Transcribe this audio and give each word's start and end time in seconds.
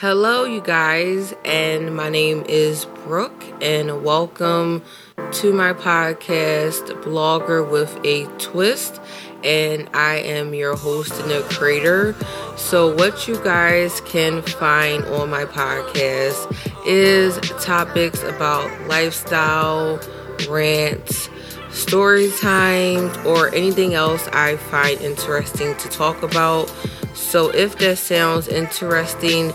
Hello, 0.00 0.44
you 0.44 0.60
guys, 0.60 1.32
and 1.42 1.96
my 1.96 2.10
name 2.10 2.44
is 2.50 2.84
Brooke, 2.84 3.42
and 3.62 4.04
welcome 4.04 4.82
to 5.32 5.54
my 5.54 5.72
podcast, 5.72 6.90
Blogger 7.02 7.66
with 7.66 7.98
a 8.04 8.26
Twist. 8.36 9.00
And 9.42 9.88
I 9.94 10.16
am 10.16 10.52
your 10.52 10.76
host 10.76 11.18
and 11.18 11.30
the 11.30 11.40
creator. 11.48 12.14
So, 12.58 12.94
what 12.94 13.26
you 13.26 13.42
guys 13.42 14.02
can 14.02 14.42
find 14.42 15.02
on 15.06 15.30
my 15.30 15.46
podcast 15.46 16.54
is 16.86 17.38
topics 17.64 18.22
about 18.22 18.70
lifestyle, 18.88 19.98
rants, 20.46 21.30
story 21.70 22.30
times, 22.32 23.16
or 23.24 23.48
anything 23.54 23.94
else 23.94 24.28
I 24.28 24.56
find 24.56 25.00
interesting 25.00 25.74
to 25.76 25.88
talk 25.88 26.22
about. 26.22 26.70
So 27.16 27.48
if 27.48 27.78
that 27.78 27.98
sounds 27.98 28.46
interesting, 28.46 29.52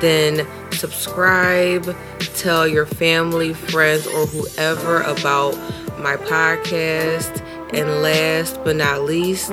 then 0.00 0.46
subscribe, 0.72 1.96
tell 2.36 2.66
your 2.66 2.86
family, 2.86 3.52
friends, 3.54 4.06
or 4.06 4.26
whoever 4.26 5.02
about 5.02 5.56
my 5.98 6.16
podcast. 6.16 7.40
And 7.72 8.02
last 8.02 8.62
but 8.64 8.76
not 8.76 9.02
least, 9.02 9.52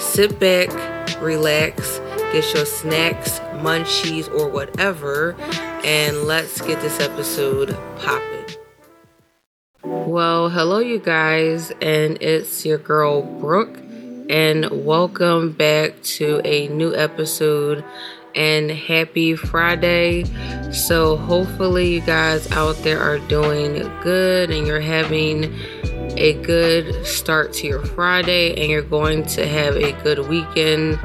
sit 0.00 0.38
back, 0.40 0.70
relax, 1.20 1.98
get 2.32 2.54
your 2.54 2.64
snacks, 2.64 3.38
munchies, 3.60 4.32
or 4.32 4.48
whatever, 4.48 5.34
and 5.84 6.22
let's 6.24 6.60
get 6.60 6.80
this 6.80 6.98
episode 7.00 7.76
popping. 7.98 8.56
Well, 9.82 10.48
hello, 10.48 10.78
you 10.78 10.98
guys, 10.98 11.70
and 11.82 12.20
it's 12.20 12.64
your 12.64 12.78
girl 12.78 13.22
Brooke 13.22 13.78
and 14.30 14.70
welcome 14.70 15.50
back 15.50 16.00
to 16.04 16.40
a 16.44 16.68
new 16.68 16.94
episode 16.94 17.84
and 18.36 18.70
happy 18.70 19.34
Friday. 19.34 20.22
So, 20.70 21.16
hopefully, 21.16 21.94
you 21.94 22.00
guys 22.00 22.48
out 22.52 22.76
there 22.84 23.00
are 23.00 23.18
doing 23.26 23.72
good 24.04 24.52
and 24.52 24.68
you're 24.68 24.80
having 24.80 25.52
a 26.16 26.34
good 26.44 27.04
start 27.04 27.52
to 27.54 27.66
your 27.66 27.84
Friday 27.84 28.54
and 28.54 28.70
you're 28.70 28.82
going 28.82 29.26
to 29.26 29.48
have 29.48 29.74
a 29.74 29.90
good 30.04 30.20
weekend. 30.28 31.00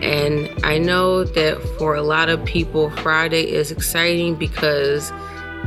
And 0.00 0.48
I 0.64 0.78
know 0.78 1.22
that 1.22 1.60
for 1.76 1.94
a 1.94 2.02
lot 2.02 2.30
of 2.30 2.42
people, 2.46 2.88
Friday 2.88 3.52
is 3.52 3.70
exciting 3.72 4.36
because 4.36 5.12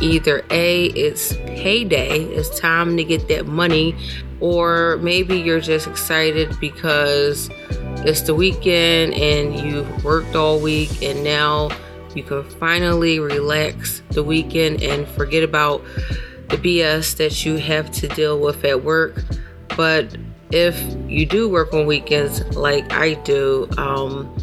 either 0.02 0.44
A, 0.50 0.86
it's 0.86 1.34
payday, 1.46 2.24
it's 2.24 2.60
time 2.60 2.98
to 2.98 3.04
get 3.04 3.28
that 3.28 3.48
money 3.48 3.96
or 4.40 4.98
maybe 4.98 5.40
you're 5.40 5.60
just 5.60 5.88
excited 5.88 6.60
because 6.60 7.50
it's 8.06 8.22
the 8.22 8.36
weekend 8.36 9.14
and 9.16 9.60
you've 9.60 10.04
worked 10.04 10.36
all 10.36 10.60
week 10.60 11.02
and 11.02 11.24
now 11.24 11.70
you 12.16 12.24
can 12.24 12.44
finally 12.44 13.20
relax 13.20 14.02
the 14.12 14.24
weekend 14.24 14.82
and 14.82 15.08
forget 15.08 15.44
about 15.44 15.84
the 16.50 16.58
BS 16.58 17.18
that 17.18 17.46
you 17.46 17.58
have 17.58 17.92
to 17.92 18.08
deal 18.08 18.40
with 18.40 18.64
at 18.64 18.84
work. 18.84 19.24
But 19.76 20.16
if 20.52 20.80
you 21.08 21.26
do 21.26 21.50
work 21.50 21.74
on 21.74 21.86
weekends 21.86 22.42
like 22.56 22.92
I 22.94 23.16
do, 23.16 23.68
um, 23.78 24.34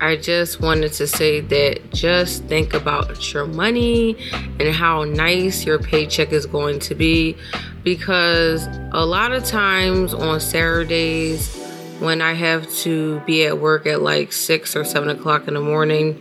I 0.00 0.16
just 0.16 0.60
wanted 0.60 0.92
to 0.94 1.06
say 1.06 1.40
that 1.40 1.92
just 1.92 2.44
think 2.44 2.72
about 2.72 3.32
your 3.32 3.46
money 3.46 4.16
and 4.58 4.74
how 4.74 5.04
nice 5.04 5.66
your 5.66 5.78
paycheck 5.78 6.32
is 6.32 6.46
going 6.46 6.78
to 6.80 6.94
be 6.94 7.36
because 7.84 8.66
a 8.92 9.04
lot 9.04 9.32
of 9.32 9.44
times 9.44 10.14
on 10.14 10.40
Saturdays 10.40 11.54
when 12.00 12.22
I 12.22 12.32
have 12.32 12.72
to 12.76 13.20
be 13.20 13.44
at 13.44 13.58
work 13.58 13.86
at 13.86 14.00
like 14.00 14.32
six 14.32 14.74
or 14.74 14.84
seven 14.84 15.10
o'clock 15.10 15.46
in 15.46 15.54
the 15.54 15.60
morning, 15.60 16.18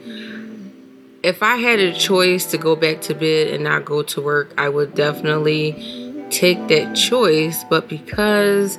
if 1.24 1.42
I 1.42 1.56
had 1.56 1.80
a 1.80 1.94
choice 1.94 2.46
to 2.52 2.58
go 2.58 2.76
back 2.76 3.02
to 3.04 3.16
bed 3.16 3.48
and 3.48 3.64
not 3.64 3.86
go 3.86 4.04
to 4.04 4.22
work, 4.22 4.54
I 4.58 4.70
would 4.70 4.94
definitely 4.94 6.26
take 6.30 6.68
that 6.68 6.96
choice. 6.96 7.64
But 7.70 7.88
because 7.88 8.78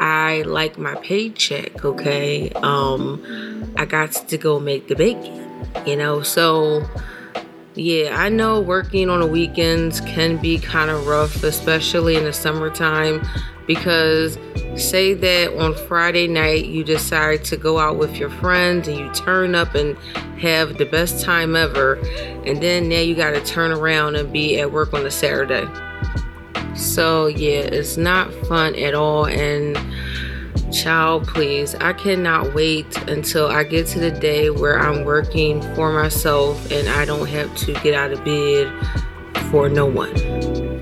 I 0.00 0.42
like 0.42 0.78
my 0.78 0.94
paycheck, 0.96 1.84
okay, 1.84 2.50
um, 2.50 3.22
I 3.76 3.84
got 3.84 4.12
to 4.12 4.38
go 4.38 4.60
make 4.60 4.88
the 4.88 4.94
bacon, 4.94 5.66
you 5.86 5.96
know, 5.96 6.22
so 6.22 6.88
yeah, 7.74 8.20
I 8.20 8.28
know 8.28 8.60
working 8.60 9.08
on 9.08 9.20
the 9.20 9.26
weekends 9.26 10.00
can 10.00 10.36
be 10.36 10.58
kind 10.58 10.90
of 10.90 11.06
rough, 11.06 11.42
especially 11.42 12.16
in 12.16 12.24
the 12.24 12.32
summertime, 12.32 13.26
because 13.66 14.38
say 14.76 15.14
that 15.14 15.56
on 15.58 15.74
Friday 15.86 16.28
night 16.28 16.66
you 16.66 16.84
decide 16.84 17.44
to 17.44 17.56
go 17.56 17.78
out 17.78 17.96
with 17.96 18.16
your 18.16 18.28
friends 18.28 18.88
and 18.88 18.98
you 18.98 19.10
turn 19.12 19.54
up 19.54 19.74
and 19.74 19.96
have 20.38 20.76
the 20.76 20.84
best 20.84 21.24
time 21.24 21.56
ever, 21.56 21.94
and 22.44 22.62
then 22.62 22.88
now 22.88 22.98
you 22.98 23.14
got 23.14 23.30
to 23.30 23.40
turn 23.44 23.72
around 23.72 24.16
and 24.16 24.32
be 24.32 24.60
at 24.60 24.70
work 24.70 24.92
on 24.92 25.06
a 25.06 25.10
Saturday. 25.10 25.66
So, 26.74 27.26
yeah, 27.26 27.60
it's 27.60 27.96
not 27.96 28.32
fun 28.46 28.74
at 28.74 28.94
all, 28.94 29.26
and 29.26 29.78
Child, 30.72 31.28
please. 31.28 31.74
I 31.76 31.92
cannot 31.92 32.54
wait 32.54 32.96
until 33.08 33.48
I 33.48 33.62
get 33.62 33.86
to 33.88 34.00
the 34.00 34.10
day 34.10 34.48
where 34.48 34.78
I'm 34.78 35.04
working 35.04 35.60
for 35.74 35.92
myself 35.92 36.70
and 36.70 36.88
I 36.88 37.04
don't 37.04 37.28
have 37.28 37.54
to 37.58 37.74
get 37.80 37.94
out 37.94 38.12
of 38.12 38.24
bed 38.24 38.72
for 39.50 39.68
no 39.68 39.84
one. 39.84 40.12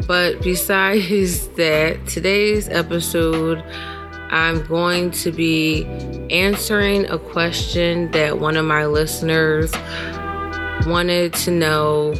But 0.07 0.43
besides 0.43 1.49
that, 1.57 2.07
today's 2.07 2.69
episode, 2.69 3.65
I'm 4.31 4.65
going 4.67 5.11
to 5.13 5.33
be 5.33 5.85
answering 6.31 7.11
a 7.11 7.19
question 7.19 8.13
that 8.13 8.39
one 8.39 8.57
of 8.57 8.65
my 8.65 8.87
listeners 8.87 9.73
wanted 10.87 11.35
to 11.35 11.51
know 11.51 12.13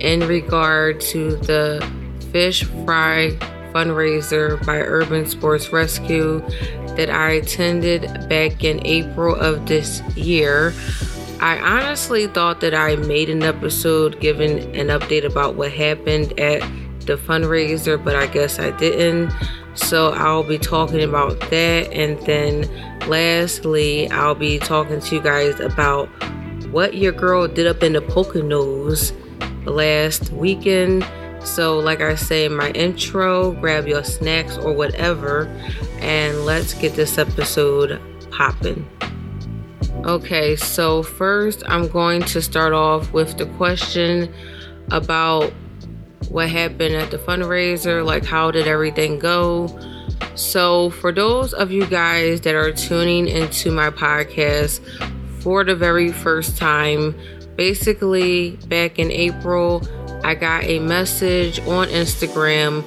in 0.00 0.20
regard 0.20 1.00
to 1.00 1.36
the 1.36 1.84
fish 2.30 2.62
fry 2.84 3.36
fundraiser 3.72 4.64
by 4.64 4.78
Urban 4.78 5.26
Sports 5.26 5.72
Rescue 5.72 6.44
that 6.98 7.08
I 7.08 7.30
attended 7.30 8.02
back 8.28 8.64
in 8.64 8.84
April 8.84 9.36
of 9.36 9.66
this 9.66 10.02
year. 10.16 10.74
I 11.40 11.56
honestly 11.58 12.26
thought 12.26 12.60
that 12.60 12.74
I 12.74 12.96
made 12.96 13.30
an 13.30 13.44
episode 13.44 14.20
giving 14.20 14.58
an 14.74 14.88
update 14.88 15.24
about 15.24 15.54
what 15.54 15.70
happened 15.70 16.38
at 16.40 16.60
the 17.06 17.16
fundraiser, 17.16 18.02
but 18.02 18.16
I 18.16 18.26
guess 18.26 18.58
I 18.58 18.72
didn't. 18.72 19.32
So 19.74 20.10
I'll 20.10 20.42
be 20.42 20.58
talking 20.58 21.00
about 21.00 21.38
that. 21.50 21.92
And 21.92 22.18
then 22.26 22.68
lastly, 23.08 24.10
I'll 24.10 24.34
be 24.34 24.58
talking 24.58 25.00
to 25.00 25.14
you 25.14 25.22
guys 25.22 25.60
about 25.60 26.08
what 26.72 26.94
your 26.96 27.12
girl 27.12 27.46
did 27.46 27.68
up 27.68 27.84
in 27.84 27.92
the 27.92 28.00
Poconos 28.00 29.12
last 29.66 30.32
weekend 30.32 31.04
so, 31.44 31.78
like 31.78 32.00
I 32.00 32.14
say 32.14 32.44
in 32.44 32.56
my 32.56 32.70
intro, 32.70 33.52
grab 33.52 33.86
your 33.86 34.04
snacks 34.04 34.56
or 34.58 34.72
whatever, 34.72 35.46
and 36.00 36.44
let's 36.44 36.74
get 36.74 36.94
this 36.94 37.18
episode 37.18 38.00
popping. 38.30 38.88
Okay, 40.04 40.56
so 40.56 41.02
first 41.02 41.62
I'm 41.66 41.88
going 41.88 42.22
to 42.22 42.40
start 42.42 42.72
off 42.72 43.12
with 43.12 43.36
the 43.36 43.46
question 43.56 44.32
about 44.90 45.52
what 46.28 46.48
happened 46.48 46.94
at 46.94 47.10
the 47.10 47.18
fundraiser, 47.18 48.04
like 48.04 48.24
how 48.24 48.50
did 48.50 48.66
everything 48.66 49.18
go? 49.18 49.68
So, 50.34 50.90
for 50.90 51.12
those 51.12 51.52
of 51.52 51.72
you 51.72 51.86
guys 51.86 52.42
that 52.42 52.54
are 52.54 52.72
tuning 52.72 53.26
into 53.26 53.70
my 53.70 53.90
podcast 53.90 54.80
for 55.40 55.64
the 55.64 55.74
very 55.74 56.12
first 56.12 56.56
time, 56.56 57.14
basically 57.56 58.50
back 58.68 58.98
in 58.98 59.10
April, 59.10 59.82
I 60.24 60.34
got 60.34 60.64
a 60.64 60.78
message 60.78 61.60
on 61.60 61.88
Instagram 61.88 62.84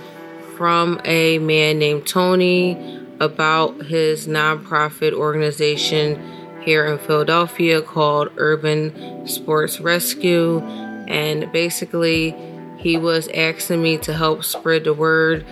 from 0.57 1.01
a 1.05 1.39
man 1.39 1.79
named 1.79 2.07
Tony 2.07 2.99
about 3.19 3.85
his 3.85 4.27
nonprofit 4.27 5.13
organization 5.13 6.21
here 6.61 6.85
in 6.85 6.99
Philadelphia 6.99 7.81
called 7.81 8.29
Urban 8.37 9.27
Sports 9.27 9.79
Rescue. 9.79 10.59
And 11.07 11.51
basically, 11.51 12.35
he 12.77 12.97
was 12.97 13.27
asking 13.29 13.81
me 13.81 13.97
to 13.99 14.13
help 14.13 14.43
spread 14.43 14.83
the 14.83 14.93
word 14.93 15.45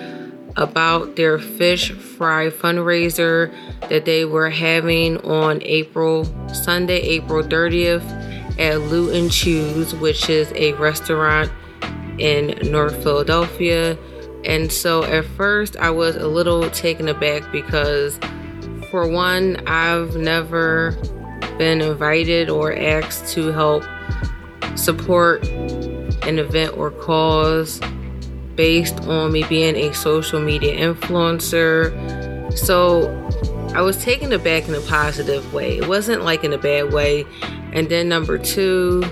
about 0.56 1.16
their 1.16 1.40
fish 1.40 1.92
fry 1.92 2.50
fundraiser 2.50 3.54
that 3.90 4.06
they 4.06 4.26
were 4.26 4.50
having 4.50 5.18
on 5.20 5.62
April 5.64 6.26
Sunday, 6.54 7.00
April 7.00 7.44
30th 7.44 8.60
at 8.60 8.82
Lou 8.82 9.12
and 9.12 9.32
Choo's, 9.32 9.96
which 9.96 10.30
is 10.30 10.52
a 10.56 10.74
restaurant 10.74 11.50
in 12.20 12.58
North 12.72 13.02
Philadelphia. 13.04 13.98
And 14.46 14.72
so 14.72 15.04
at 15.04 15.26
first 15.26 15.76
I 15.78 15.90
was 15.90 16.16
a 16.16 16.28
little 16.28 16.70
taken 16.70 17.08
aback 17.08 17.52
because, 17.52 18.20
for 18.90 19.08
one, 19.08 19.58
I've 19.68 20.16
never 20.16 20.98
been 21.58 21.82
invited 21.82 22.50
or 22.50 22.74
asked 22.74 23.34
to 23.34 23.52
help 23.52 23.84
support 24.76 25.46
an 25.48 26.40
event 26.40 26.78
or 26.78 26.92
cause 26.92 27.82
based 28.56 29.00
on 29.02 29.32
me 29.32 29.44
being 29.44 29.76
a 29.76 29.94
social 29.94 30.40
media 30.40 30.76
influencer. 30.76 32.58
So 32.58 33.10
I 33.74 33.82
was 33.82 34.04
taken 34.04 34.34
aback 34.34 34.68
in 34.68 34.76
a 34.76 34.82
positive 34.82 35.54
way. 35.54 35.78
It 35.78 35.88
wasn't 35.88 36.24
like 36.24 36.44
in 36.44 36.54
a 36.54 36.58
bad 36.58 36.92
way. 36.92 37.26
And 37.72 37.88
then 37.88 38.10
number 38.10 38.38
two, 38.38 39.04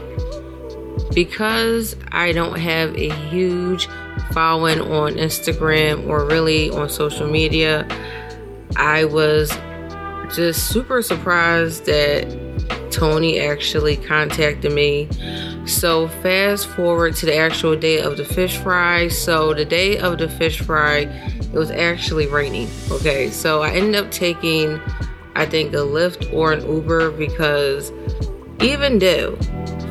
because 1.17 1.95
I 2.11 2.31
don't 2.31 2.59
have 2.59 2.95
a 2.95 3.09
huge 3.09 3.87
following 4.33 4.79
on 4.79 5.13
Instagram 5.13 6.07
or 6.07 6.23
really 6.27 6.69
on 6.69 6.91
social 6.91 7.27
media, 7.27 7.87
I 8.75 9.05
was 9.05 9.49
just 10.35 10.67
super 10.69 11.01
surprised 11.01 11.87
that 11.87 12.27
Tony 12.91 13.39
actually 13.39 13.97
contacted 13.97 14.71
me. 14.71 15.09
So, 15.65 16.07
fast 16.07 16.67
forward 16.67 17.15
to 17.15 17.25
the 17.25 17.35
actual 17.35 17.75
day 17.75 17.99
of 17.99 18.17
the 18.17 18.23
fish 18.23 18.55
fry. 18.57 19.07
So, 19.07 19.55
the 19.55 19.65
day 19.65 19.97
of 19.97 20.19
the 20.19 20.29
fish 20.29 20.61
fry, 20.61 20.99
it 20.99 21.51
was 21.51 21.71
actually 21.71 22.27
raining. 22.27 22.69
Okay, 22.91 23.31
so 23.31 23.63
I 23.63 23.71
ended 23.71 23.95
up 23.95 24.11
taking, 24.11 24.79
I 25.35 25.47
think, 25.47 25.73
a 25.73 25.77
Lyft 25.77 26.31
or 26.31 26.53
an 26.53 26.61
Uber 26.71 27.09
because 27.09 27.91
even 28.61 28.99
though 28.99 29.35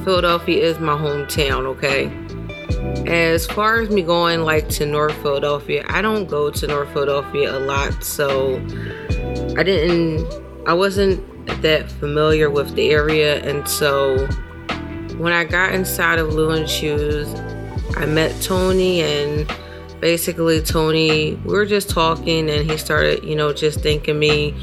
Philadelphia 0.07 0.63
is 0.63 0.79
my 0.79 0.97
hometown, 0.97 1.67
okay, 1.67 2.13
as 3.11 3.45
far 3.45 3.81
as 3.81 3.91
me 3.91 4.03
going 4.03 4.43
like 4.43 4.69
to 4.69 4.87
North 4.87 5.17
Philadelphia, 5.21 5.85
I 5.89 6.01
don't 6.01 6.27
go 6.27 6.49
to 6.49 6.67
North 6.69 6.93
Philadelphia 6.93 7.59
a 7.59 7.59
lot, 7.59 8.05
so 8.05 8.55
I 9.57 9.65
didn't, 9.65 10.25
I 10.65 10.75
wasn't 10.75 11.21
that 11.61 11.91
familiar 11.91 12.49
with 12.49 12.73
the 12.77 12.91
area, 12.91 13.43
and 13.43 13.69
so 13.69 14.29
when 15.19 15.33
I 15.33 15.43
got 15.43 15.75
inside 15.75 16.21
of 16.21 16.33
Lou 16.33 16.51
and 16.51 16.69
Choo's, 16.69 17.35
I 17.97 18.07
met 18.07 18.41
Tony, 18.41 19.01
and 19.03 19.53
basically 19.99 20.63
Tony, 20.63 21.35
we 21.45 21.53
were 21.53 21.67
just 21.67 21.91
talking, 21.91 22.49
and 22.49 22.71
he 22.71 22.77
started, 22.77 23.25
you 23.25 23.35
know, 23.35 23.53
just 23.53 23.81
thanking 23.81 24.21
me 24.21 24.55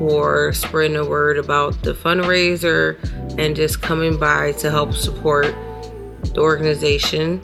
for 0.00 0.50
spreading 0.54 0.96
the 0.96 1.04
word 1.04 1.36
about 1.36 1.82
the 1.82 1.92
fundraiser 1.92 2.96
and 3.38 3.54
just 3.54 3.82
coming 3.82 4.18
by 4.18 4.50
to 4.52 4.70
help 4.70 4.94
support 4.94 5.54
the 6.24 6.40
organization. 6.40 7.38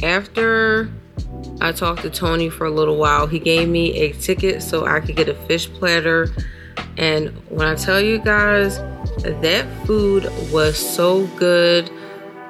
After 0.00 0.88
I 1.60 1.72
talked 1.72 2.02
to 2.02 2.10
Tony 2.10 2.48
for 2.48 2.64
a 2.64 2.70
little 2.70 2.96
while, 2.96 3.26
he 3.26 3.40
gave 3.40 3.68
me 3.68 3.92
a 4.02 4.12
ticket 4.12 4.62
so 4.62 4.86
I 4.86 5.00
could 5.00 5.16
get 5.16 5.28
a 5.28 5.34
fish 5.34 5.68
platter. 5.72 6.32
And 6.96 7.30
when 7.48 7.66
I 7.66 7.74
tell 7.74 8.00
you 8.00 8.18
guys, 8.18 8.78
that 9.24 9.66
food 9.84 10.30
was 10.52 10.76
so 10.76 11.26
good. 11.36 11.90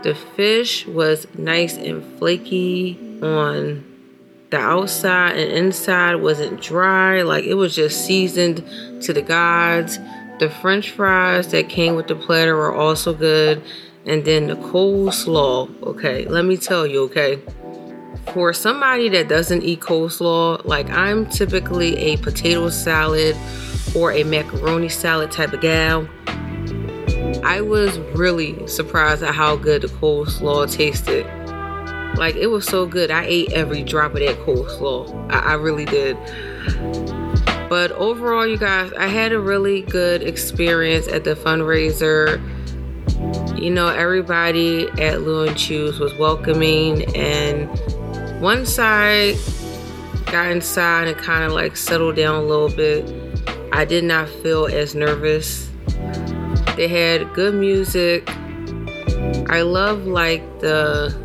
The 0.02 0.14
fish 0.14 0.86
was 0.86 1.26
nice 1.38 1.78
and 1.78 2.04
flaky 2.18 2.98
on 3.22 3.93
the 4.54 4.60
outside 4.60 5.36
and 5.36 5.50
inside 5.50 6.14
wasn't 6.14 6.62
dry. 6.62 7.22
Like 7.22 7.44
it 7.44 7.54
was 7.54 7.74
just 7.74 8.06
seasoned 8.06 8.64
to 9.02 9.12
the 9.12 9.20
gods. 9.20 9.98
The 10.38 10.48
french 10.48 10.90
fries 10.90 11.48
that 11.48 11.68
came 11.68 11.96
with 11.96 12.06
the 12.06 12.14
platter 12.14 12.54
were 12.54 12.72
also 12.72 13.12
good. 13.12 13.60
And 14.06 14.24
then 14.24 14.46
the 14.46 14.54
coleslaw. 14.54 15.82
Okay, 15.82 16.26
let 16.26 16.44
me 16.44 16.56
tell 16.56 16.86
you, 16.86 17.02
okay. 17.04 17.42
For 18.32 18.52
somebody 18.52 19.08
that 19.08 19.28
doesn't 19.28 19.62
eat 19.62 19.80
coleslaw, 19.80 20.64
like 20.64 20.88
I'm 20.88 21.28
typically 21.28 21.96
a 21.96 22.16
potato 22.18 22.68
salad 22.68 23.36
or 23.96 24.12
a 24.12 24.22
macaroni 24.22 24.88
salad 24.88 25.32
type 25.32 25.52
of 25.52 25.62
gal. 25.62 26.08
I 27.42 27.60
was 27.60 27.98
really 28.14 28.66
surprised 28.68 29.24
at 29.24 29.34
how 29.34 29.56
good 29.56 29.82
the 29.82 29.88
coleslaw 29.88 30.72
tasted. 30.72 31.26
Like 32.16 32.36
it 32.36 32.46
was 32.46 32.64
so 32.66 32.86
good. 32.86 33.10
I 33.10 33.24
ate 33.24 33.52
every 33.52 33.82
drop 33.82 34.12
of 34.12 34.20
that 34.20 34.38
coleslaw. 34.38 35.32
I, 35.32 35.38
I 35.38 35.54
really 35.54 35.84
did. 35.84 36.16
But 37.68 37.92
overall, 37.92 38.46
you 38.46 38.56
guys, 38.56 38.92
I 38.92 39.08
had 39.08 39.32
a 39.32 39.40
really 39.40 39.82
good 39.82 40.22
experience 40.22 41.08
at 41.08 41.24
the 41.24 41.34
fundraiser. 41.34 42.40
You 43.58 43.70
know, 43.70 43.88
everybody 43.88 44.88
at 45.00 45.22
Lou 45.22 45.46
and 45.46 45.56
Choo's 45.56 45.98
was 45.98 46.14
welcoming, 46.18 47.04
and 47.16 47.68
once 48.40 48.78
I 48.78 49.36
got 50.26 50.50
inside 50.50 51.08
and 51.08 51.16
kind 51.16 51.44
of 51.44 51.52
like 51.52 51.76
settled 51.76 52.16
down 52.16 52.36
a 52.36 52.42
little 52.42 52.68
bit, 52.68 53.10
I 53.72 53.84
did 53.84 54.04
not 54.04 54.28
feel 54.28 54.66
as 54.66 54.94
nervous. 54.94 55.70
They 56.76 56.88
had 56.88 57.32
good 57.34 57.54
music. 57.54 58.28
I 59.48 59.62
love 59.62 60.06
like 60.06 60.42
the 60.60 61.23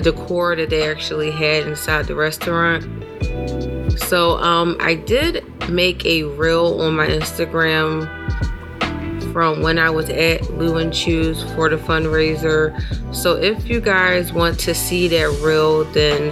the 0.00 0.12
decor 0.12 0.54
that 0.54 0.70
they 0.70 0.88
actually 0.88 1.30
had 1.30 1.66
inside 1.66 2.06
the 2.06 2.14
restaurant. 2.14 2.84
So 3.98 4.38
um, 4.38 4.76
I 4.80 4.94
did 4.94 5.44
make 5.68 6.06
a 6.06 6.22
reel 6.22 6.80
on 6.80 6.94
my 6.94 7.06
Instagram 7.08 8.06
from 9.32 9.62
when 9.62 9.78
I 9.78 9.90
was 9.90 10.08
at 10.08 10.42
Lou 10.54 10.76
and 10.76 10.92
Choo's 10.92 11.42
for 11.54 11.68
the 11.68 11.76
fundraiser. 11.76 12.72
So 13.14 13.34
if 13.36 13.68
you 13.68 13.80
guys 13.80 14.32
want 14.32 14.58
to 14.60 14.74
see 14.74 15.08
that 15.08 15.40
reel, 15.42 15.84
then 15.92 16.30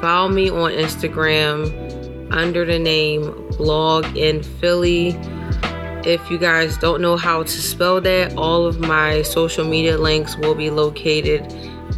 follow 0.00 0.28
me 0.28 0.48
on 0.48 0.70
Instagram 0.70 2.32
under 2.32 2.64
the 2.64 2.78
name 2.78 3.48
Blog 3.56 4.16
in 4.16 4.42
Philly. 4.42 5.18
If 6.06 6.30
you 6.30 6.38
guys 6.38 6.78
don't 6.78 7.02
know 7.02 7.16
how 7.16 7.42
to 7.42 7.48
spell 7.48 8.00
that, 8.02 8.36
all 8.36 8.66
of 8.66 8.78
my 8.78 9.22
social 9.22 9.66
media 9.66 9.98
links 9.98 10.36
will 10.36 10.54
be 10.54 10.70
located 10.70 11.42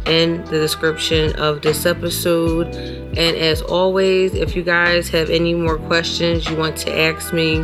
in 0.05 0.43
the 0.45 0.59
description 0.59 1.33
of 1.39 1.61
this 1.61 1.85
episode. 1.85 2.67
And 2.75 3.37
as 3.37 3.61
always, 3.61 4.33
if 4.33 4.55
you 4.55 4.63
guys 4.63 5.09
have 5.09 5.29
any 5.29 5.53
more 5.53 5.77
questions 5.77 6.49
you 6.49 6.55
want 6.55 6.77
to 6.77 6.97
ask 6.97 7.33
me, 7.33 7.63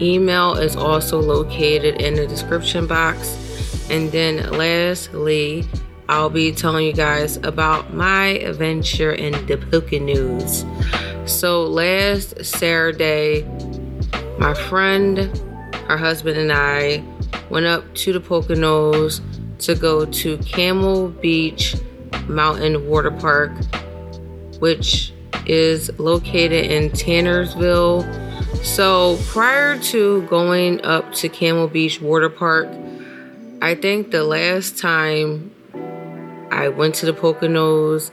email 0.00 0.54
is 0.54 0.76
also 0.76 1.20
located 1.20 2.00
in 2.00 2.14
the 2.14 2.26
description 2.26 2.86
box. 2.86 3.36
And 3.90 4.10
then 4.12 4.50
lastly, 4.52 5.66
I'll 6.08 6.30
be 6.30 6.52
telling 6.52 6.86
you 6.86 6.92
guys 6.92 7.36
about 7.38 7.94
my 7.94 8.28
adventure 8.38 9.12
in 9.12 9.32
the 9.46 9.56
Poconos. 9.56 10.66
So 11.28 11.64
last 11.64 12.44
Saturday, 12.44 13.42
my 14.38 14.54
friend, 14.54 15.18
her 15.86 15.96
husband, 15.96 16.38
and 16.38 16.52
I 16.52 17.04
went 17.50 17.66
up 17.66 17.94
to 17.94 18.12
the 18.12 18.20
Poconos 18.20 19.20
to 19.60 19.74
go 19.74 20.04
to 20.04 20.38
Camel 20.38 21.08
Beach 21.08 21.76
Mountain 22.28 22.88
Water 22.88 23.10
Park, 23.10 23.52
which 24.58 25.12
is 25.46 25.90
located 25.98 26.70
in 26.70 26.90
Tannersville. 26.90 28.04
So, 28.64 29.18
prior 29.28 29.78
to 29.78 30.22
going 30.22 30.84
up 30.84 31.12
to 31.14 31.28
Camel 31.28 31.68
Beach 31.68 32.00
Water 32.00 32.28
Park, 32.28 32.68
I 33.62 33.74
think 33.74 34.10
the 34.10 34.24
last 34.24 34.78
time 34.78 35.54
I 36.50 36.68
went 36.68 36.94
to 36.96 37.06
the 37.06 37.12
Poconos, 37.12 38.10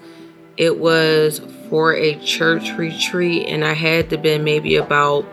it 0.58 0.80
was 0.80 1.42
for 1.70 1.94
a 1.94 2.16
church 2.20 2.72
retreat, 2.72 3.48
and 3.48 3.64
I 3.64 3.74
had 3.74 4.10
to 4.10 4.18
been 4.18 4.44
maybe 4.44 4.76
about 4.76 5.26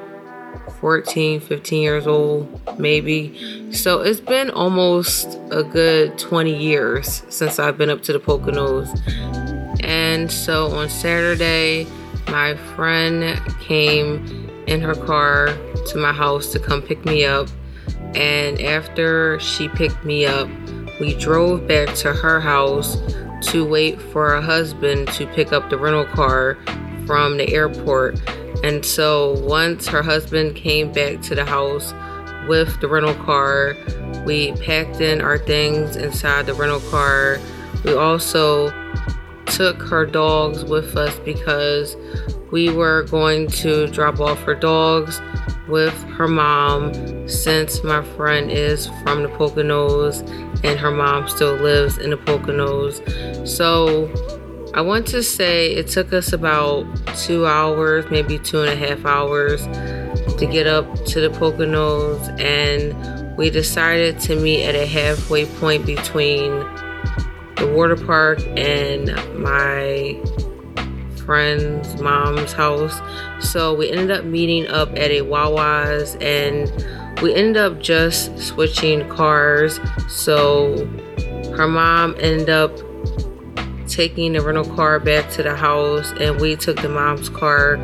14, 0.85 1.41
15 1.41 1.83
years 1.83 2.07
old, 2.07 2.79
maybe. 2.79 3.73
So 3.73 4.03
it's 4.03 4.21
been 4.21 4.51
almost 4.51 5.39
a 5.51 5.63
good 5.63 6.19
20 6.19 6.55
years 6.55 7.23
since 7.31 7.59
I've 7.59 7.79
been 7.79 7.89
up 7.89 8.03
to 8.03 8.13
the 8.13 8.19
Poconos. 8.19 8.91
And 9.83 10.31
so 10.31 10.67
on 10.77 10.91
Saturday, 10.91 11.87
my 12.27 12.57
friend 12.77 13.41
came 13.63 14.51
in 14.67 14.83
her 14.83 14.95
car 14.95 15.57
to 15.87 15.97
my 15.97 16.13
house 16.13 16.53
to 16.53 16.59
come 16.59 16.83
pick 16.83 17.03
me 17.07 17.25
up. 17.25 17.49
And 18.15 18.61
after 18.61 19.41
she 19.41 19.69
picked 19.69 20.05
me 20.05 20.27
up, 20.27 20.51
we 21.01 21.15
drove 21.15 21.67
back 21.67 21.95
to 21.95 22.13
her 22.13 22.41
house 22.41 22.99
to 23.49 23.65
wait 23.65 24.03
for 24.03 24.33
her 24.33 24.43
husband 24.43 25.09
to 25.13 25.27
pick 25.29 25.51
up 25.51 25.71
the 25.71 25.79
rental 25.79 26.05
car 26.05 26.59
from 27.07 27.39
the 27.39 27.51
airport. 27.55 28.21
And 28.65 28.83
so 28.83 29.39
once 29.41 29.87
her 29.89 30.03
husband 30.03 30.57
came 30.57 30.91
back 30.91 31.21
to 31.25 31.35
the 31.35 31.45
house 31.45 31.93
with 32.49 32.81
the 32.81 32.89
rental 32.89 33.15
car, 33.15 33.77
we 34.25 34.53
packed 34.53 35.03
in 35.03 35.21
our 35.21 35.37
things 35.37 35.97
inside 35.97 36.47
the 36.47 36.55
rental 36.55 36.81
car. 36.91 37.39
We 37.85 37.95
also 37.95 38.73
took 39.45 39.83
her 39.83 40.07
dogs 40.07 40.65
with 40.65 40.97
us 40.97 41.15
because 41.27 41.95
we 42.53 42.71
were 42.71 43.03
going 43.03 43.49
to 43.49 43.87
drop 43.89 44.19
off 44.19 44.41
her 44.45 44.55
dogs 44.55 45.21
with 45.69 45.93
her 46.05 46.27
mom 46.27 47.29
since 47.29 47.85
my 47.85 48.03
friend 48.17 48.51
is 48.51 48.87
from 49.03 49.25
the 49.25 49.29
Poconos 49.29 50.21
and 50.65 50.81
her 50.81 50.91
mom 50.91 51.29
still 51.29 51.57
lives 51.57 51.99
in 51.99 52.09
the 52.09 52.17
Poconos. 52.17 53.47
So 53.47 54.09
I 54.75 54.81
want 54.81 55.07
to 55.09 55.23
say 55.23 55.73
it 55.73 55.87
took 55.87 56.13
us 56.13 56.33
about 56.33 56.85
two 57.17 57.47
hours, 57.47 58.07
maybe 58.11 58.41
two 58.41 58.61
and 58.61 58.71
a 58.71 58.75
half 58.75 59.05
hours 59.05 59.63
to 60.39 60.49
get 60.51 60.67
up 60.67 60.93
to 61.07 61.21
the 61.21 61.29
Poconos, 61.29 62.19
and 62.41 63.37
we 63.37 63.51
decided 63.51 64.19
to 64.21 64.35
meet 64.35 64.65
at 64.65 64.75
a 64.75 64.85
halfway 64.85 65.47
point 65.47 65.87
between 65.87 66.51
the 67.55 67.73
water 67.73 67.95
park 67.95 68.41
and 68.57 69.15
my 69.39 70.21
friend's 71.25 72.01
mom's 72.03 72.53
house. 72.53 73.01
So 73.39 73.75
we 73.75 73.93
ended 73.93 74.11
up 74.11 74.25
meeting 74.25 74.67
up 74.67 74.91
at 74.97 75.13
a 75.13 75.23
Wawa's 75.23 76.17
and 76.17 76.69
we 77.23 77.33
ended 77.33 77.59
up 77.59 77.81
just 77.81 78.37
switching 78.41 79.09
cars. 79.09 79.79
So 80.09 80.85
her 81.57 81.69
mom 81.69 82.17
ended 82.19 82.51
up 82.51 82.77
taking 83.95 84.33
the 84.33 84.41
rental 84.41 84.65
car 84.75 84.99
back 84.99 85.31
to 85.31 85.43
the 85.43 85.55
house, 85.55 86.13
and 86.21 86.41
we 86.41 86.57
took 86.57 86.81
the 86.83 86.89
mom's 86.89 87.29
car 87.29 87.77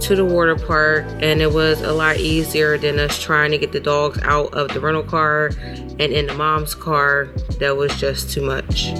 to 0.00 0.16
the 0.16 0.24
water 0.24 0.56
park. 0.56 1.06
And 1.20 1.40
it 1.40 1.52
was 1.52 1.80
a 1.82 1.92
lot 1.92 2.16
easier 2.16 2.76
than 2.76 2.98
us 2.98 3.22
trying 3.22 3.52
to 3.52 3.58
get 3.58 3.72
the 3.72 3.80
dogs 3.80 4.18
out 4.22 4.52
of 4.54 4.68
the 4.74 4.80
rental 4.80 5.04
car 5.04 5.50
and 5.56 6.00
in 6.00 6.26
the 6.26 6.34
mom's 6.34 6.74
car. 6.74 7.26
That 7.60 7.76
was 7.76 7.94
just 7.98 8.30
too 8.30 8.42
much. 8.42 8.92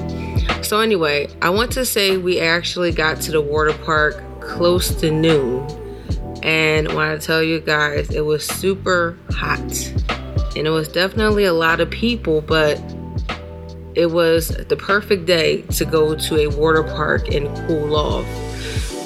So, 0.64 0.80
anyway, 0.80 1.28
I 1.42 1.50
want 1.50 1.72
to 1.72 1.84
say 1.84 2.16
we 2.16 2.40
actually 2.40 2.92
got 2.92 3.20
to 3.22 3.32
the 3.32 3.40
water 3.40 3.72
park 3.84 4.40
close 4.40 4.94
to 5.00 5.10
noon. 5.10 5.66
And 6.42 6.88
when 6.94 7.08
I 7.08 7.18
tell 7.18 7.42
you 7.42 7.60
guys, 7.60 8.10
it 8.10 8.24
was 8.24 8.46
super 8.46 9.18
hot. 9.30 9.60
And 10.56 10.66
it 10.66 10.70
was 10.70 10.88
definitely 10.88 11.44
a 11.44 11.52
lot 11.52 11.80
of 11.80 11.90
people, 11.90 12.40
but 12.40 12.80
it 13.96 14.10
was 14.10 14.48
the 14.48 14.76
perfect 14.76 15.24
day 15.24 15.62
to 15.62 15.84
go 15.86 16.14
to 16.14 16.36
a 16.36 16.46
water 16.48 16.82
park 16.82 17.28
and 17.28 17.48
cool 17.66 17.96
off. 17.96 18.26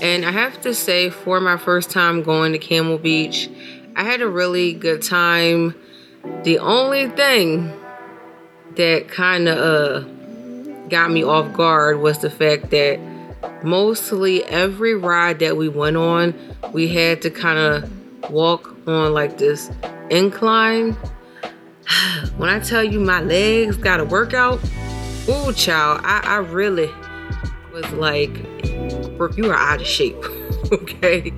And 0.02 0.26
I 0.26 0.32
have 0.32 0.60
to 0.62 0.74
say, 0.74 1.10
for 1.10 1.40
my 1.40 1.56
first 1.56 1.90
time 1.90 2.22
going 2.22 2.52
to 2.52 2.58
Camel 2.58 2.98
Beach, 2.98 3.48
I 3.94 4.02
had 4.02 4.20
a 4.20 4.28
really 4.28 4.72
good 4.72 5.02
time. 5.02 5.74
The 6.42 6.58
only 6.58 7.08
thing 7.08 7.72
that 8.76 9.08
kind 9.08 9.48
of 9.48 9.58
uh, 9.58 10.08
got 10.88 11.10
me 11.10 11.22
off 11.22 11.52
guard 11.52 12.00
was 12.00 12.18
the 12.18 12.30
fact 12.30 12.70
that 12.70 12.98
mostly 13.62 14.44
every 14.44 14.94
ride 14.94 15.38
that 15.38 15.56
we 15.56 15.68
went 15.68 15.96
on, 15.96 16.34
we 16.72 16.88
had 16.88 17.22
to 17.22 17.30
kind 17.30 17.58
of 17.58 18.30
walk 18.30 18.76
on 18.88 19.12
like 19.12 19.38
this 19.38 19.70
incline. 20.10 20.96
When 22.36 22.48
I 22.48 22.60
tell 22.60 22.84
you 22.84 23.00
my 23.00 23.20
legs 23.20 23.76
got 23.76 24.00
a 24.00 24.04
workout, 24.04 24.60
Ooh, 25.28 25.52
child, 25.52 26.00
I, 26.02 26.20
I 26.24 26.36
really 26.38 26.90
was 27.72 27.88
like, 27.92 28.30
you 29.36 29.50
are 29.50 29.54
out 29.54 29.80
of 29.80 29.86
shape. 29.86 30.16
okay. 30.72 31.32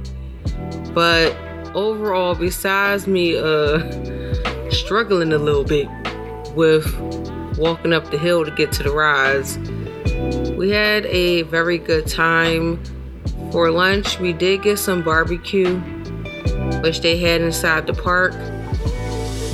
But 0.94 1.36
overall, 1.74 2.34
besides 2.34 3.06
me 3.06 3.36
uh 3.36 3.80
struggling 4.70 5.32
a 5.32 5.38
little 5.38 5.64
bit 5.64 5.88
with 6.54 6.86
walking 7.58 7.92
up 7.92 8.10
the 8.10 8.18
hill 8.18 8.44
to 8.44 8.50
get 8.50 8.72
to 8.72 8.82
the 8.82 8.90
rides, 8.90 9.58
we 10.56 10.70
had 10.70 11.04
a 11.06 11.42
very 11.42 11.78
good 11.78 12.06
time. 12.06 12.82
For 13.50 13.70
lunch, 13.70 14.18
we 14.18 14.32
did 14.32 14.62
get 14.62 14.78
some 14.78 15.02
barbecue, 15.02 15.78
which 16.80 17.00
they 17.00 17.18
had 17.18 17.42
inside 17.42 17.86
the 17.86 17.92
park. 17.92 18.32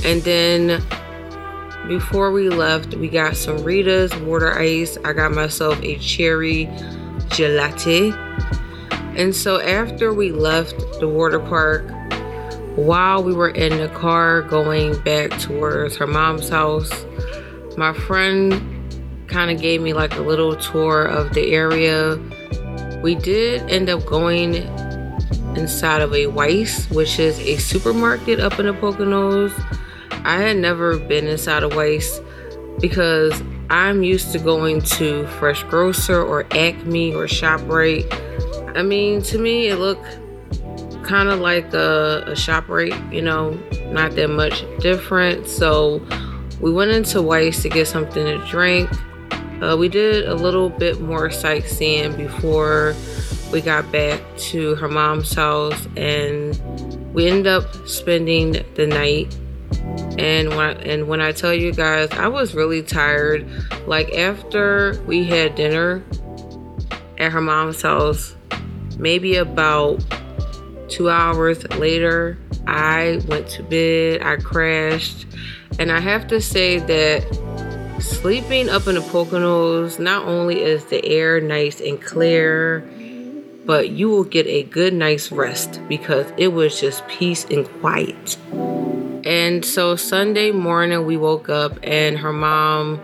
And 0.05 0.23
then 0.23 0.83
before 1.89 2.33
we 2.33 2.49
left, 2.49 2.95
we 2.95 3.09
got 3.09 3.37
some 3.37 3.63
Rita's 3.65 4.15
water 4.17 4.59
ice. 4.59 4.99
I 5.05 5.13
got 5.13 5.33
myself 5.33 5.81
a 5.83 5.97
cherry 5.99 6.67
gelati. 7.31 8.13
And 9.17 9.35
so 9.35 9.61
after 9.61 10.13
we 10.13 10.33
left 10.33 10.79
the 11.01 11.09
water 11.09 11.41
park, 11.41 11.91
while 12.77 13.25
we 13.25 13.33
were 13.35 13.49
in 13.49 13.79
the 13.79 13.89
car 13.89 14.43
going 14.43 14.97
back 15.03 15.31
towards 15.41 15.97
her 15.97 16.07
mom's 16.07 16.49
house, 16.49 17.07
my 17.77 17.93
friend 17.93 18.53
kind 19.27 19.51
of 19.51 19.61
gave 19.61 19.81
me 19.81 19.93
like 19.93 20.15
a 20.15 20.21
little 20.21 20.57
tour 20.57 21.05
of 21.05 21.35
the 21.35 21.53
area. 21.53 22.17
We 23.03 23.15
did 23.15 23.69
end 23.71 23.89
up 23.89 24.05
going 24.07 24.55
inside 25.57 26.03
of 26.03 26.13
a 26.13 26.27
Weis, 26.27 26.89
which 26.95 27.19
is 27.19 27.39
a 27.41 27.57
supermarket 27.57 28.41
up 28.41 28.59
in 28.59 28.67
the 28.67 28.73
Poconos. 28.73 29.53
I 30.29 30.43
had 30.43 30.59
never 30.59 30.99
been 30.99 31.27
inside 31.27 31.63
a 31.63 31.71
Weis 31.71 32.23
because 32.83 33.43
I'm 33.71 34.03
used 34.03 34.31
to 34.33 34.39
going 34.39 34.83
to 34.83 35.27
Fresh 35.27 35.63
Grocer 35.65 36.23
or 36.23 36.43
Acme 36.51 37.15
or 37.15 37.25
ShopRite. 37.25 38.77
I 38.77 38.83
mean, 38.83 39.23
to 39.23 39.39
me, 39.39 39.69
it 39.69 39.77
looked 39.77 40.05
kind 41.03 41.31
of 41.31 41.41
like 41.41 41.73
a, 41.73 42.25
a 42.27 42.33
ShopRite, 42.33 43.11
you 43.11 43.23
know, 43.23 43.53
not 43.87 44.17
that 44.17 44.29
much 44.29 44.67
different. 44.81 45.49
So 45.49 46.07
we 46.61 46.71
went 46.71 46.91
into 46.91 47.21
Weis 47.21 47.63
to 47.63 47.71
get 47.71 47.89
something 47.89 48.27
to 48.27 48.37
drink. 48.49 48.91
Uh, 49.63 49.79
we 49.79 49.89
did 49.89 50.29
a 50.29 50.35
little 50.35 50.69
bit 50.69 51.01
more 51.01 51.31
sightseeing 51.31 52.15
before 52.19 52.95
we 53.51 53.63
got 53.63 53.91
back 53.91 54.21
to 54.37 54.75
her 54.75 54.89
mom's 54.89 55.33
house, 55.33 55.89
and 55.97 56.55
we 57.15 57.27
ended 57.29 57.47
up 57.47 57.65
spending 57.89 58.63
the 58.75 58.87
night 58.87 59.35
and 60.19 60.49
when 60.51 60.59
I, 60.59 60.73
and 60.73 61.09
when 61.09 61.21
I 61.21 61.31
tell 61.31 61.55
you 61.55 61.73
guys, 61.73 62.11
I 62.11 62.27
was 62.27 62.55
really 62.55 62.83
tired. 62.83 63.47
Like 63.87 64.13
after 64.15 65.01
we 65.07 65.25
had 65.25 65.55
dinner 65.55 66.03
at 67.19 67.31
her 67.31 67.41
mom's 67.41 67.83
house, 67.83 68.35
maybe 68.99 69.37
about 69.37 70.05
two 70.89 71.09
hours 71.09 71.65
later, 71.71 72.37
I 72.67 73.23
went 73.29 73.49
to 73.51 73.63
bed. 73.63 74.23
I 74.23 74.37
crashed, 74.37 75.27
and 75.79 75.93
I 75.93 76.01
have 76.01 76.27
to 76.29 76.41
say 76.41 76.79
that 76.81 77.23
sleeping 78.01 78.69
up 78.69 78.89
in 78.89 78.97
the 78.97 79.01
Poconos, 79.01 80.01
not 80.01 80.25
only 80.27 80.63
is 80.63 80.85
the 80.87 81.05
air 81.07 81.41
nice 81.41 81.81
and 81.81 82.03
clear, 82.03 82.81
but 83.65 83.91
you 83.91 84.09
will 84.09 84.25
get 84.25 84.47
a 84.47 84.65
good 84.65 84.95
night's 84.95 85.31
rest 85.31 85.81
because 85.89 86.27
it 86.37 86.49
was 86.49 86.81
just 86.81 87.07
peace 87.07 87.45
and 87.45 87.69
quiet. 87.81 88.37
And 89.29 89.63
so 89.63 89.95
Sunday 89.95 90.53
morning, 90.53 91.05
we 91.05 91.19
woke 91.19 91.51
up 91.51 91.79
and 91.83 92.17
her 92.17 92.33
mom 92.33 92.99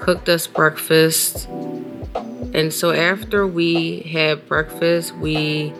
cooked 0.00 0.28
us 0.28 0.46
breakfast. 0.46 1.48
And 2.52 2.70
so 2.70 2.90
after 2.90 3.46
we 3.46 4.00
had 4.00 4.46
breakfast, 4.46 5.16
we 5.16 5.72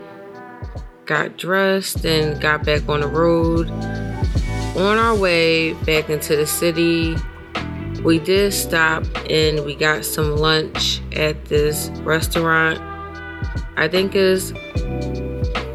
got 1.04 1.37
dressed 1.37 2.06
and 2.06 2.40
got 2.40 2.64
back 2.64 2.88
on 2.88 3.00
the 3.00 3.06
road. 3.06 3.68
On 4.78 4.96
our 4.96 5.14
way 5.14 5.75
back 5.84 6.08
into 6.08 6.37
the 6.37 6.46
city, 6.46 7.14
we 8.02 8.18
did 8.18 8.54
stop 8.54 9.04
and 9.28 9.62
we 9.62 9.75
got 9.75 10.06
some 10.06 10.38
lunch 10.38 11.02
at 11.14 11.44
this 11.44 11.90
restaurant. 12.00 12.80
I 13.76 13.88
think 13.88 14.14
is 14.14 14.54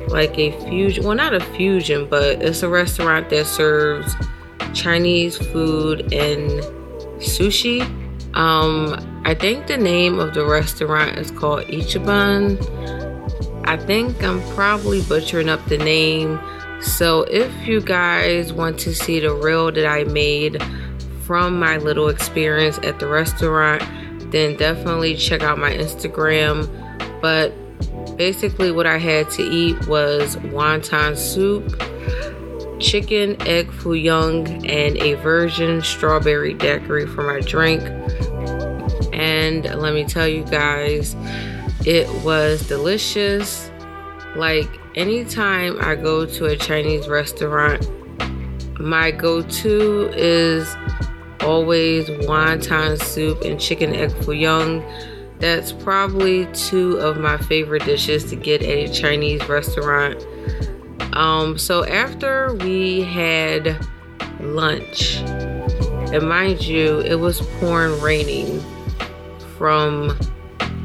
like 0.07 0.37
a 0.37 0.51
fusion 0.65 1.03
well 1.03 1.15
not 1.15 1.33
a 1.33 1.39
fusion 1.39 2.07
but 2.09 2.41
it's 2.41 2.63
a 2.63 2.69
restaurant 2.69 3.29
that 3.29 3.45
serves 3.45 4.15
chinese 4.73 5.37
food 5.37 6.01
and 6.13 6.49
sushi. 7.19 7.81
Um 8.35 9.21
i 9.25 9.33
think 9.33 9.67
the 9.67 9.77
name 9.77 10.19
of 10.19 10.33
the 10.33 10.45
restaurant 10.45 11.17
is 11.17 11.31
called 11.31 11.63
ichiban. 11.65 12.57
I 13.67 13.77
think 13.77 14.23
i'm 14.23 14.41
probably 14.53 15.01
butchering 15.01 15.49
up 15.49 15.63
the 15.65 15.77
name. 15.77 16.39
So 16.79 17.23
if 17.23 17.51
you 17.67 17.81
guys 17.81 18.53
want 18.53 18.79
to 18.79 18.93
see 18.93 19.19
the 19.19 19.33
reel 19.33 19.71
that 19.71 19.85
i 19.85 20.03
made 20.05 20.61
from 21.23 21.59
my 21.59 21.77
little 21.77 22.07
experience 22.07 22.77
at 22.83 22.99
the 22.99 23.07
restaurant 23.07 23.83
then 24.31 24.55
definitely 24.57 25.15
check 25.15 25.41
out 25.41 25.57
my 25.57 25.71
instagram. 25.71 26.67
But 27.21 27.53
Basically, 28.17 28.71
what 28.71 28.87
I 28.87 28.97
had 28.97 29.29
to 29.31 29.43
eat 29.43 29.87
was 29.87 30.37
wonton 30.37 31.15
soup, 31.15 31.81
chicken, 32.79 33.39
egg 33.47 33.71
foo 33.71 33.93
young, 33.93 34.47
and 34.65 34.97
a 34.97 35.13
virgin 35.15 35.81
strawberry 35.83 36.55
daiquiri 36.55 37.05
for 37.05 37.21
my 37.21 37.41
drink. 37.41 37.83
And 39.13 39.65
let 39.65 39.93
me 39.93 40.03
tell 40.03 40.27
you 40.27 40.43
guys, 40.45 41.15
it 41.85 42.07
was 42.23 42.67
delicious. 42.67 43.69
Like 44.35 44.69
anytime 44.95 45.77
I 45.79 45.95
go 45.95 46.25
to 46.25 46.45
a 46.45 46.55
Chinese 46.55 47.07
restaurant, 47.07 47.87
my 48.79 49.11
go 49.11 49.43
to 49.43 50.11
is 50.15 50.75
always 51.41 52.09
wonton 52.09 53.01
soup 53.01 53.41
and 53.41 53.59
chicken 53.59 53.95
egg 53.95 54.11
foo 54.23 54.33
young 54.33 54.83
that's 55.39 55.71
probably 55.71 56.45
two 56.53 56.97
of 56.97 57.17
my 57.17 57.37
favorite 57.37 57.85
dishes 57.85 58.23
to 58.25 58.35
get 58.35 58.61
at 58.61 58.69
a 58.69 58.91
Chinese 58.91 59.47
restaurant. 59.47 60.25
Um, 61.13 61.57
so 61.57 61.85
after 61.85 62.55
we 62.55 63.01
had 63.03 63.85
lunch, 64.39 65.17
and 65.17 66.27
mind 66.27 66.63
you, 66.63 66.99
it 67.01 67.15
was 67.15 67.41
pouring 67.59 67.99
raining 68.01 68.63
from 69.57 70.17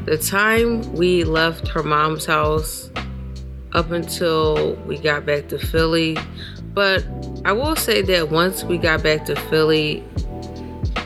the 0.05 0.17
time 0.17 0.91
we 0.93 1.23
left 1.23 1.67
her 1.69 1.83
mom's 1.83 2.25
house 2.25 2.91
up 3.71 3.91
until 3.91 4.75
we 4.85 4.97
got 4.97 5.25
back 5.25 5.47
to 5.49 5.57
Philly. 5.57 6.17
But 6.73 7.05
I 7.45 7.53
will 7.53 7.75
say 7.75 8.01
that 8.01 8.29
once 8.29 8.63
we 8.63 8.77
got 8.77 9.01
back 9.01 9.25
to 9.25 9.35
Philly, 9.35 10.03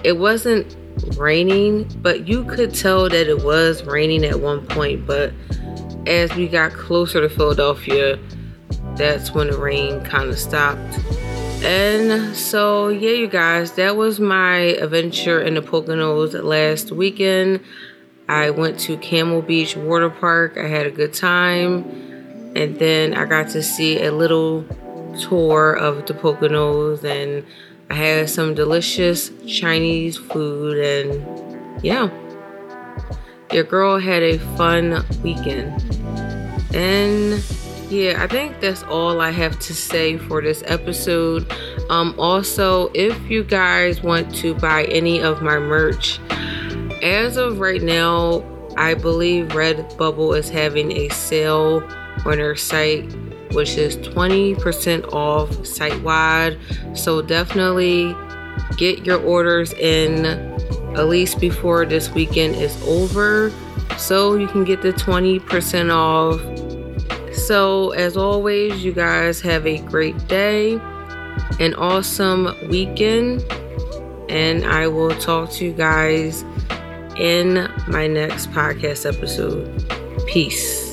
it 0.03 0.17
wasn't 0.17 0.75
raining, 1.17 1.89
but 2.01 2.27
you 2.27 2.43
could 2.45 2.73
tell 2.73 3.09
that 3.09 3.27
it 3.27 3.43
was 3.43 3.83
raining 3.83 4.23
at 4.23 4.39
one 4.39 4.65
point. 4.67 5.05
But 5.05 5.33
as 6.05 6.33
we 6.35 6.47
got 6.47 6.73
closer 6.73 7.21
to 7.21 7.29
Philadelphia, 7.29 8.19
that's 8.95 9.33
when 9.33 9.51
the 9.51 9.57
rain 9.57 10.03
kind 10.03 10.29
of 10.29 10.39
stopped. 10.39 10.99
And 11.63 12.35
so, 12.35 12.89
yeah, 12.89 13.11
you 13.11 13.27
guys, 13.27 13.73
that 13.73 13.95
was 13.95 14.19
my 14.19 14.57
adventure 14.57 15.41
in 15.41 15.55
the 15.55 15.61
Poconos 15.61 16.41
last 16.43 16.91
weekend. 16.91 17.61
I 18.29 18.51
went 18.51 18.79
to 18.81 18.97
Camel 18.97 19.41
Beach 19.41 19.75
Water 19.75 20.09
Park. 20.09 20.57
I 20.57 20.67
had 20.67 20.85
a 20.85 20.91
good 20.91 21.13
time. 21.13 21.83
And 22.55 22.77
then 22.79 23.13
I 23.13 23.25
got 23.25 23.49
to 23.49 23.63
see 23.63 24.03
a 24.03 24.11
little 24.11 24.65
tour 25.21 25.73
of 25.73 26.05
the 26.05 26.13
Poconos 26.13 27.03
and 27.03 27.45
I 27.89 27.93
had 27.95 28.29
some 28.29 28.53
delicious 28.53 29.31
Chinese 29.47 30.17
food 30.17 30.77
and 30.77 31.83
yeah. 31.83 32.09
Your 33.51 33.63
girl 33.63 33.97
had 33.97 34.23
a 34.23 34.39
fun 34.57 35.05
weekend. 35.23 35.81
And 36.73 37.41
yeah, 37.89 38.21
I 38.21 38.27
think 38.27 38.59
that's 38.59 38.83
all 38.83 39.21
I 39.21 39.31
have 39.31 39.57
to 39.59 39.73
say 39.73 40.17
for 40.17 40.41
this 40.41 40.63
episode. 40.65 41.49
Um, 41.89 42.13
also, 42.17 42.91
if 42.93 43.17
you 43.29 43.43
guys 43.43 44.03
want 44.03 44.35
to 44.35 44.53
buy 44.55 44.83
any 44.85 45.21
of 45.21 45.41
my 45.41 45.57
merch, 45.57 46.19
as 47.01 47.37
of 47.37 47.59
right 47.59 47.81
now, 47.81 48.43
I 48.75 48.93
believe 48.93 49.47
Redbubble 49.49 50.37
is 50.37 50.49
having 50.49 50.91
a 50.91 51.09
sale 51.09 51.81
on 52.25 52.37
their 52.37 52.55
site, 52.55 53.09
which 53.51 53.77
is 53.77 53.97
20% 53.97 55.13
off 55.13 55.65
site 55.65 56.01
wide. 56.01 56.57
So 56.93 57.21
definitely 57.21 58.15
get 58.77 59.05
your 59.05 59.21
orders 59.23 59.73
in 59.73 60.25
at 60.95 61.07
least 61.07 61.39
before 61.39 61.85
this 61.85 62.09
weekend 62.11 62.55
is 62.55 62.75
over 62.83 63.51
so 63.97 64.35
you 64.35 64.47
can 64.47 64.63
get 64.63 64.81
the 64.81 64.93
20% 64.93 65.91
off 65.91 66.41
so, 67.37 67.91
as 67.91 68.17
always, 68.17 68.83
you 68.83 68.91
guys 68.91 69.39
have 69.41 69.67
a 69.67 69.77
great 69.77 70.27
day, 70.27 70.73
an 71.59 71.75
awesome 71.75 72.55
weekend, 72.67 73.45
and 74.27 74.65
I 74.65 74.87
will 74.87 75.15
talk 75.19 75.51
to 75.51 75.65
you 75.65 75.71
guys 75.71 76.43
in 77.15 77.71
my 77.87 78.07
next 78.07 78.49
podcast 78.51 79.05
episode. 79.05 79.85
Peace. 80.25 80.86